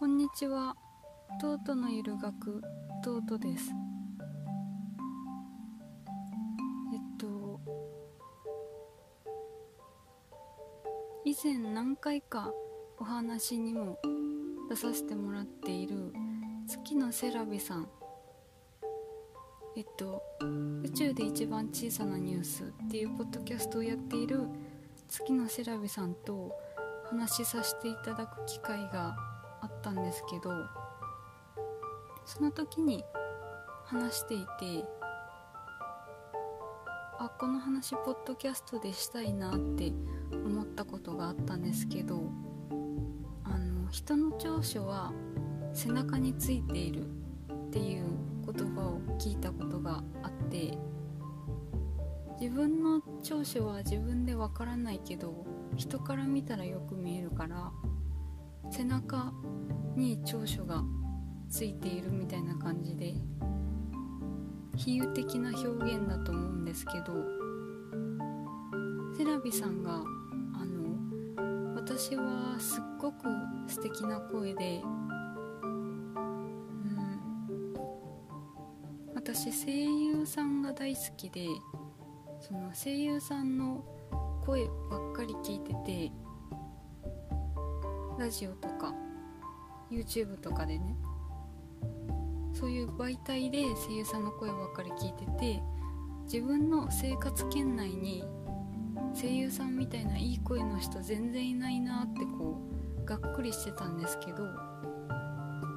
[0.00, 0.74] こんにちは。
[1.42, 2.62] トートのゆる学、
[3.04, 3.70] トートです。
[6.94, 7.60] えっと、
[11.26, 12.50] 以前何回か
[12.98, 13.98] お話にも
[14.70, 16.14] 出させてもらっている
[16.66, 17.86] 月のセラビさん。
[19.76, 20.22] えっと、
[20.82, 24.48] 宇宙で一番小さなニュースっていうポッドキャストをやっている
[25.08, 26.56] 月のセラビさんと
[27.10, 29.14] 話しさせていただく機会が
[29.80, 30.50] ったんですけど
[32.26, 33.02] その時に
[33.86, 34.84] 話していて
[37.18, 39.92] あこの話ポッドキャストでしたいなって
[40.32, 42.22] 思ったことがあったんですけど
[43.44, 45.12] あの人の長所は
[45.72, 48.04] 背中についているっていう
[48.46, 50.76] 言葉を聞いたことがあって
[52.40, 55.44] 自分の長所は自分でわからないけど
[55.76, 57.70] 人から見たらよく見えるから
[58.70, 59.32] 背中
[59.96, 60.82] に長所が
[61.48, 63.14] ついているみたいな感じで
[64.76, 67.40] 比喩的な表現だと思うんですけど
[69.16, 73.28] セラビさんがあの私はすっごく
[73.66, 74.80] 素敵な声で、
[75.62, 76.10] うん、
[79.14, 81.46] 私声優さんが大好きで
[82.40, 83.84] その声優さんの
[84.46, 84.99] 声ば
[88.20, 88.92] ラジオとか
[89.90, 90.94] YouTube とかでね
[92.52, 95.62] そういう媒体で声優さんの声ばっかり聞いてて
[96.24, 98.22] 自分の生活圏内に
[99.18, 102.60] 声優さんみたいないい声の人全然いないなってこ
[103.02, 104.46] うがっくりしてたんですけど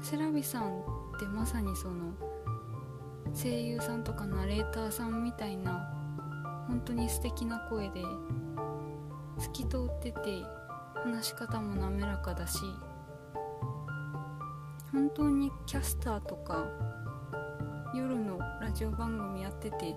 [0.00, 2.12] セラビさんってまさにその
[3.34, 5.92] 声優さんとかナレーターさんみたいな
[6.68, 8.00] 本当に素敵な声で
[9.38, 10.67] 透き通ってて
[11.04, 12.58] 話し方も滑らかだし
[14.92, 16.66] 本当にキャスターとか
[17.94, 19.96] 夜のラジオ番組やってて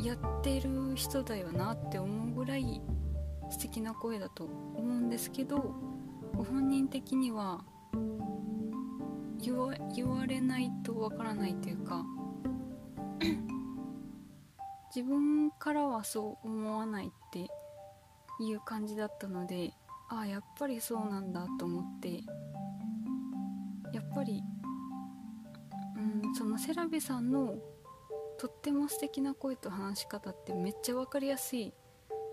[0.00, 2.80] やってる人だよなって思うぐらい
[3.50, 5.74] 素敵な声だと思うんですけど
[6.34, 7.64] ご本人的には
[9.42, 12.04] 言わ言われないとわからないというか
[14.94, 17.46] 自分からはそう思わないって
[18.42, 19.72] いう感じだったので
[20.10, 22.22] あやっぱりそうなんだと思って。
[23.92, 24.42] やっぱり、
[25.96, 27.56] うん、そのセラビさんの
[28.38, 31.72] とっても素敵な声と話し方ってめっちゃ分かりやすい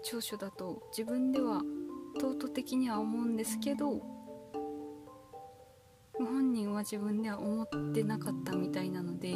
[0.04, 1.62] 長所だと自分では
[2.20, 4.02] トート的には思うんですけど
[6.18, 9.32] 本人は自分では思ってなかったみたいなので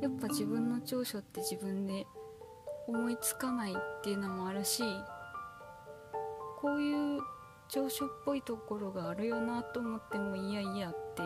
[0.00, 2.06] やっぱ自分の長所って自分で
[2.86, 4.82] 思いつかないっていうのもあるし
[6.62, 7.20] こういう
[7.68, 11.22] 長所っぽいところがあるよなと思ってもいやいやって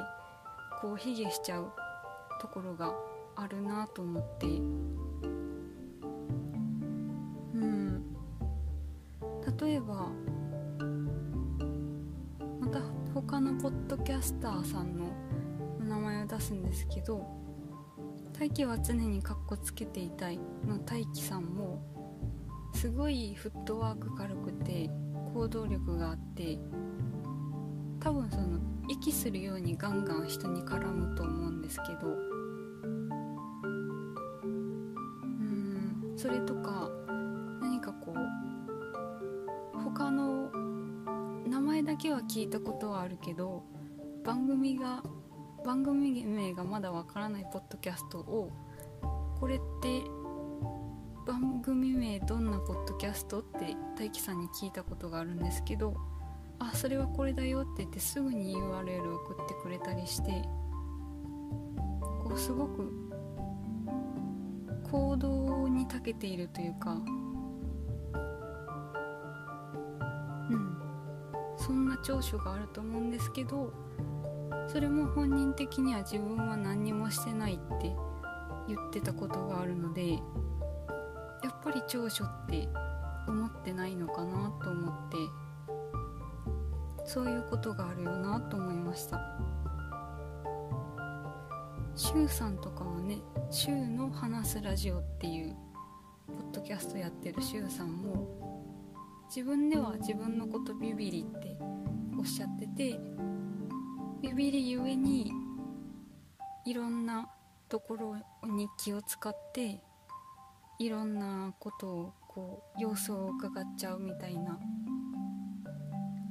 [0.80, 1.70] こう卑下しちゃう
[2.40, 2.94] ところが
[3.36, 4.46] あるなと思って。
[4.46, 4.50] う
[7.58, 8.02] ん。
[9.60, 10.08] 例えば
[12.58, 12.80] また
[13.12, 15.04] 他のポッドキャスターさんの
[15.80, 17.26] お名前を出すんですけど
[18.38, 21.82] 大気は常にカッコつけていたいの大気さんも
[22.74, 24.88] すごいフットワーク軽くて
[25.36, 26.58] 行動力があって
[28.00, 28.58] 多分その
[28.88, 32.08] 息するようにガンガン人に絡むと思うんですけど
[34.48, 36.88] うんそれとか
[37.60, 40.50] 何かこう他の
[41.46, 43.62] 名前だけは聞いたことはあるけど
[44.24, 45.02] 番組が
[45.66, 48.50] 番組名がまだわからないポッドキャストを
[49.38, 50.00] これって
[51.26, 55.96] 番組名どんなポッドキャストって大輝さんに聞いたことがあるんですけど
[56.60, 60.44] あそれはこれだよって言ってすぐに URL 送ってくれたりして
[62.22, 62.92] こうすごく
[64.88, 66.94] 行動に長けているというかう
[70.54, 70.78] ん
[71.58, 73.72] そんな長所があると思うんですけど
[74.68, 77.96] それも本人的には自分は何にもしてないって
[78.68, 80.20] 言ってたことがあるので
[81.76, 82.68] り長所って
[83.28, 85.16] 思ってないのかなと思って
[87.04, 89.20] そういうことがあるよなと思いました。
[91.94, 93.18] シュウさんとかはね
[93.50, 95.56] シュウの話すラジオっていう
[96.26, 98.28] ポッドキャストやってるシュウさんも
[99.34, 101.56] 自分では自分のことビビリって
[102.18, 103.00] おっしゃってて
[104.20, 105.32] ビビりゆえに
[106.66, 107.30] いろんな
[107.68, 109.80] ところに気を使って
[110.78, 114.52] いろんなことをこう様子を伺っちゃうみたいな。
[114.52, 114.56] っ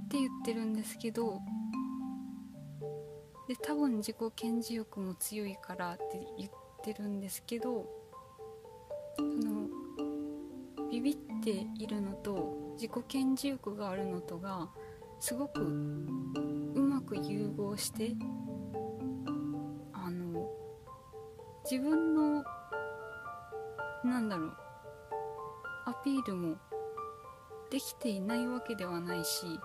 [0.07, 1.42] て言ってるんですけど。
[3.47, 6.03] で多分自己顕示欲も強いからって
[6.39, 6.51] 言っ
[6.83, 7.86] てるんですけど。
[9.18, 9.69] その
[10.92, 14.69] ビビっているのと自己顕示欲があるのとが
[15.19, 18.13] すごくうまく融合して
[19.94, 20.50] あの
[21.69, 22.44] 自分の
[24.06, 24.54] なんだろう。
[25.88, 26.56] アピールも
[27.69, 29.60] できていないわけではないし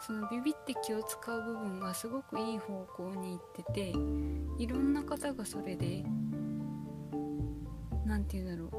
[0.00, 3.92] そのビビって気を使う部分がすごくいい方向に行ってて
[4.58, 6.04] いろんな方がそれで
[8.04, 8.78] 何て言うんだろ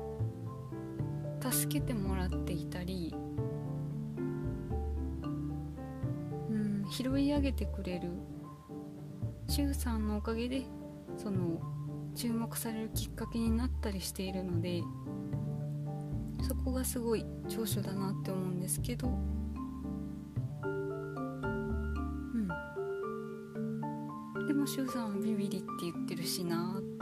[1.50, 1.52] う。
[1.52, 3.14] 助けてもらっていたり
[6.50, 8.10] うん拾い上げてくれる。
[9.48, 10.64] 周さんのおかげで
[11.18, 11.62] その
[12.16, 14.82] 注目されるきっかけになったりしているので
[16.42, 19.12] そこがすごい長所だなって思うんですけどう
[20.68, 22.48] ん。
[24.48, 26.94] でも周さんはビビリって言ってるしなって。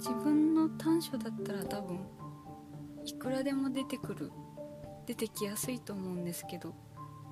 [0.00, 2.00] 自分の短所だったら多分
[3.04, 4.32] いくらでも出てくる
[5.06, 6.74] 出てきやすいと思うんですけど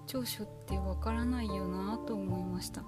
[0.06, 2.82] 長所ってわからないよなと思いました。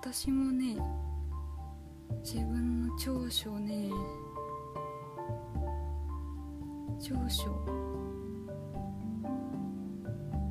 [0.00, 0.76] 私もね
[2.22, 3.90] 自分の長所ね
[7.00, 7.50] 長所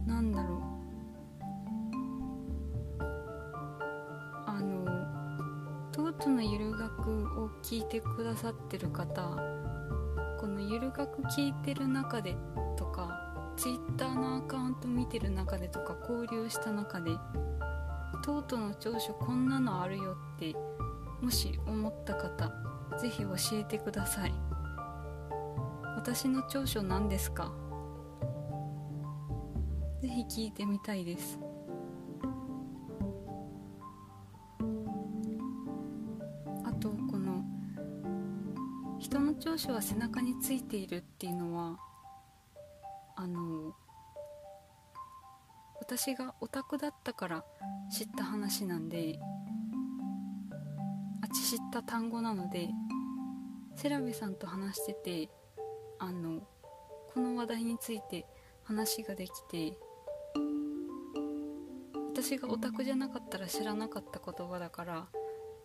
[0.05, 0.61] なんだろう。
[4.47, 4.85] あの
[5.93, 9.21] トートのゆる学を聞いてくださってる方
[10.39, 12.35] このゆる学聞いてる中で
[12.75, 17.11] とか Twitter のアカウント見てる中でとか交流した中で
[18.27, 20.53] トートの長所こんなのあるよって
[21.21, 22.51] もし思った方
[22.99, 24.33] ぜひ教えてください
[25.95, 27.53] 私の長所何ですか？
[30.01, 31.39] ぜひ聞いてみたいです。
[36.65, 37.45] あとこの
[38.99, 41.79] 人の長所は背中についているっていうのは
[43.15, 43.73] あの
[45.89, 47.45] 私がオタクだったから
[47.89, 49.17] 知った話なんで
[51.21, 52.67] あち知った単語なので
[53.77, 55.29] セラビさんと話してて
[55.97, 56.41] あの
[57.13, 58.25] この話題について
[58.63, 59.77] 話ができて
[62.11, 65.07] 私がオタクじゃなかったら知らなかった言葉だから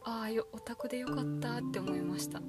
[0.04, 2.40] ああよオタクでよかったって思いました。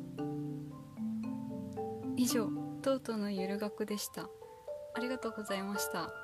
[2.18, 2.50] 以上
[2.84, 4.30] とうとうのゆる学でした。
[4.96, 6.23] ありがとうございました。